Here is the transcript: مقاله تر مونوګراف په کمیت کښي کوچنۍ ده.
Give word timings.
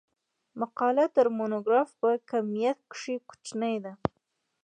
مقاله 0.59 1.05
تر 1.15 1.25
مونوګراف 1.37 1.89
په 1.99 2.09
کمیت 2.29 2.79
کښي 2.91 3.15
کوچنۍ 3.29 3.75
ده. 3.83 3.93